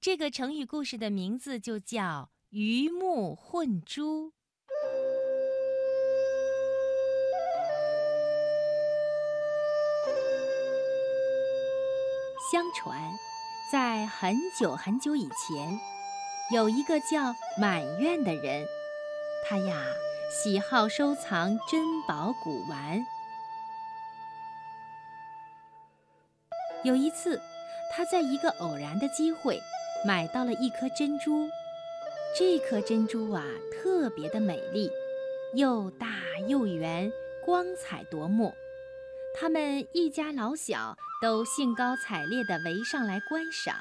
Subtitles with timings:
[0.00, 4.32] 这个成语故事的名字就叫“鱼目混珠”。
[12.50, 13.12] 相传，
[13.70, 15.78] 在很久很久以前，
[16.50, 18.66] 有一个叫满院的人，
[19.46, 19.84] 他呀
[20.30, 23.04] 喜好收藏珍宝古玩。
[26.84, 27.38] 有一次，
[27.92, 29.60] 他在一个偶然的机会
[30.04, 31.48] 买到了一颗珍珠。
[32.38, 34.90] 这颗珍珠啊，特别的美丽，
[35.54, 36.06] 又大
[36.46, 37.12] 又圆，
[37.44, 38.54] 光彩夺目。
[39.34, 43.76] 他们一家老小都兴高采烈地围上来观赏，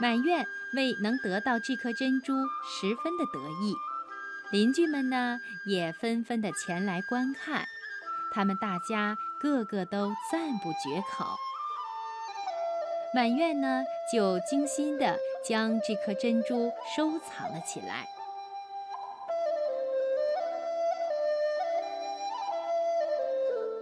[0.00, 2.34] 满院为能得到这颗珍珠
[2.64, 3.74] 十分的得意，
[4.52, 7.64] 邻居们呢也纷纷的前来观看，
[8.32, 11.36] 他们大家个个都赞不绝口。
[13.14, 18.08] 满院呢就精心地将这颗珍珠收藏了起来。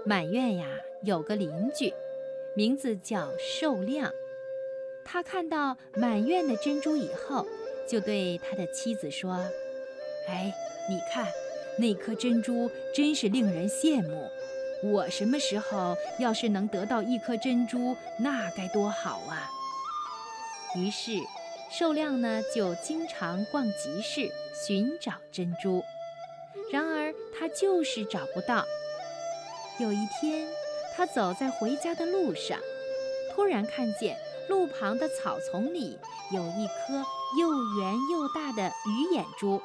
[0.05, 0.67] 满院呀，
[1.03, 1.95] 有个邻居，
[2.55, 4.13] 名字叫寿亮。
[5.03, 7.47] 他看到满院的珍珠以后，
[7.89, 9.33] 就对他的妻子说
[10.29, 10.53] ：“哎，
[10.91, 11.27] 你看，
[11.79, 14.29] 那颗珍珠真是令人羡慕。
[14.83, 19.49] 我什么时候要是能得到一颗珍珠，那该多好啊！”
[20.77, 21.19] 于是，
[21.71, 24.31] 寿亮呢就经常逛集市
[24.67, 25.83] 寻找珍珠，
[26.73, 28.65] 然而他就是找不到。
[29.79, 30.49] 有一天，
[30.95, 32.59] 他走在回家的路上，
[33.35, 34.17] 突然看见
[34.49, 35.99] 路旁的草丛里
[36.31, 37.05] 有一颗
[37.39, 39.61] 又圆又大的鱼眼珠。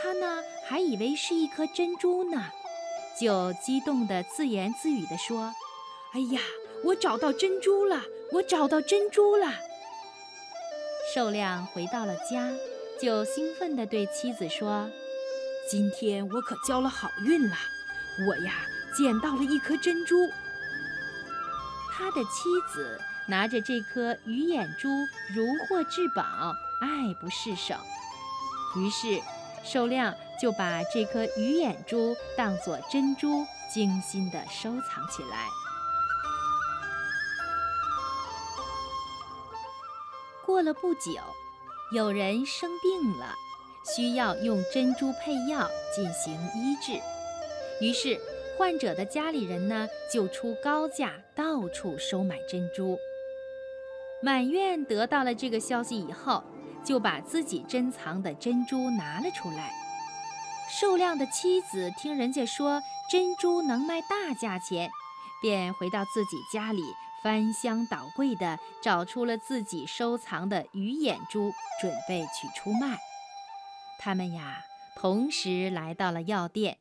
[0.00, 2.50] 他呢还以为是一颗珍珠呢，
[3.20, 5.54] 就激动地自言自语地说
[6.14, 6.40] ：“哎呀，
[6.84, 8.02] 我找到珍珠了！
[8.32, 9.46] 我找到珍珠了！”
[11.14, 12.50] 寿亮回到了家，
[13.00, 14.88] 就兴奋地对妻子说
[15.70, 17.56] ：“今天我可交了好运了，
[18.28, 18.54] 我呀！”
[18.94, 20.14] 捡到了一颗珍珠，
[21.90, 24.86] 他的妻子拿着这颗鱼眼珠
[25.34, 26.22] 如获至宝，
[26.82, 27.74] 爱不释手。
[28.76, 29.18] 于是，
[29.62, 35.48] 寿亮就把这颗鱼眼珠当作珍珠，精心地收藏起来。
[40.44, 41.12] 过了不久，
[41.94, 43.34] 有人生病了，
[43.96, 47.00] 需要用珍珠配药进行医治，
[47.80, 48.20] 于是。
[48.58, 52.98] 患者的家里人呢，就出高价到处收买珍珠。
[54.22, 56.44] 满院得到了这个消息以后，
[56.84, 59.72] 就把自己珍藏的珍珠拿了出来。
[60.68, 64.90] 寿亮的妻子听人家说珍珠能卖大价钱，
[65.40, 66.82] 便回到自己家里，
[67.22, 72.98] 翻箱倒柜的找出了自己收藏的鱼眼珠，准备去出卖。
[73.98, 74.64] 他们呀，
[74.96, 76.78] 同时来到了药店。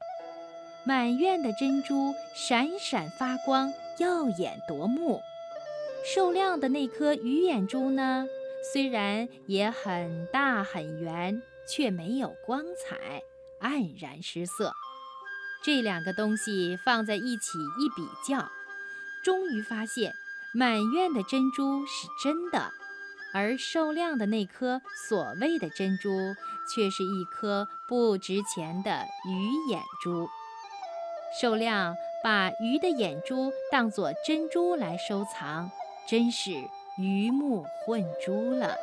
[0.84, 5.22] 满院的珍珠闪闪发光，耀眼夺目。
[6.04, 8.26] 寿亮的那颗鱼眼珠呢，
[8.62, 13.24] 虽然也很大很圆，却没有光彩，
[13.60, 14.74] 黯然失色。
[15.64, 18.50] 这两个东西放在一起一比较，
[19.24, 20.14] 终于发现
[20.54, 22.72] 满院的珍珠是真的，
[23.34, 26.10] 而寿亮的那颗所谓的珍珠，
[26.74, 30.30] 却是一颗不值钱的鱼眼珠。
[31.40, 35.72] 寿亮把鱼的眼珠当作珍珠来收藏，
[36.08, 36.52] 真是
[37.02, 38.78] 鱼目混珠了。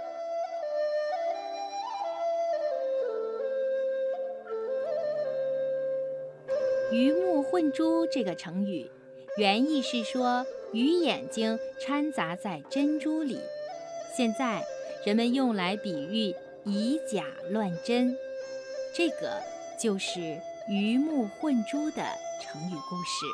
[6.90, 8.90] 鱼目混珠这个成语，
[9.36, 13.38] 原意是说鱼眼睛掺杂在珍珠里，
[14.16, 14.64] 现在
[15.04, 16.34] 人们用来比喻
[16.64, 18.16] 以假乱真，
[18.92, 19.40] 这个
[19.78, 22.02] 就是鱼目混珠的。
[22.40, 23.26] 成语故事。